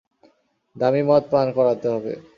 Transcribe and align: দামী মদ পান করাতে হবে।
দামী 0.75 1.01
মদ 1.03 1.23
পান 1.31 1.47
করাতে 1.57 1.87
হবে। 1.93 2.13